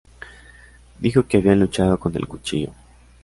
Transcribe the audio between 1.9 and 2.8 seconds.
con el cuchillo.